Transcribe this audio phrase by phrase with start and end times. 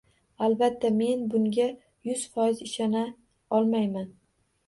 [0.45, 1.67] Albatta, men bunga
[2.09, 3.05] yuz foiz ishona
[3.59, 4.09] olmayman.